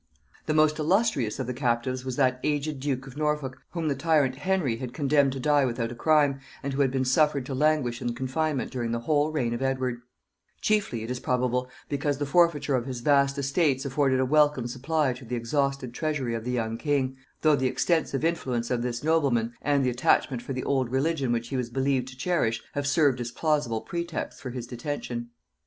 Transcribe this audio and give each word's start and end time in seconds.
The 0.47 0.55
most 0.55 0.79
illustrious 0.79 1.37
of 1.37 1.45
the 1.45 1.53
captives 1.53 2.03
was 2.03 2.15
that 2.15 2.39
aged 2.43 2.79
duke 2.79 3.05
of 3.05 3.17
Norfolk 3.17 3.61
whom 3.73 3.87
the 3.87 3.93
tyrant 3.93 4.33
Henry 4.37 4.77
had 4.77 4.95
condemned 4.95 5.31
to 5.33 5.39
die 5.39 5.63
without 5.63 5.91
a 5.91 5.95
crime, 5.95 6.39
and 6.63 6.73
who 6.73 6.81
had 6.81 6.89
been 6.89 7.05
suffered 7.05 7.45
to 7.45 7.53
languish 7.53 8.01
in 8.01 8.15
confinement 8.15 8.71
during 8.71 8.93
the 8.93 9.01
whole 9.01 9.31
reign 9.31 9.53
of 9.53 9.61
Edward; 9.61 10.01
chiefly, 10.59 11.03
it 11.03 11.11
is 11.11 11.19
probable, 11.19 11.69
because 11.87 12.17
the 12.17 12.25
forfeiture 12.25 12.73
of 12.73 12.87
his 12.87 13.01
vast 13.01 13.37
estates 13.37 13.85
afforded 13.85 14.19
a 14.19 14.25
welcome 14.25 14.65
supply 14.67 15.13
to 15.13 15.23
the 15.23 15.35
exhausted 15.35 15.93
treasury 15.93 16.33
of 16.33 16.43
the 16.45 16.49
young 16.51 16.79
king; 16.79 17.15
though 17.43 17.55
the 17.55 17.67
extensive 17.67 18.25
influence 18.25 18.71
of 18.71 18.81
this 18.81 19.03
nobleman, 19.03 19.53
and 19.61 19.85
the 19.85 19.91
attachment 19.91 20.41
for 20.41 20.53
the 20.53 20.63
old 20.63 20.89
religion 20.91 21.31
which 21.31 21.49
he 21.49 21.57
was 21.57 21.69
believed 21.69 22.07
to 22.07 22.17
cherish, 22.17 22.59
had 22.73 22.87
served 22.87 23.21
as 23.21 23.29
plausible 23.29 23.81
pretexts 23.81 24.41
for 24.41 24.49
his 24.49 24.65
detention. 24.65 25.29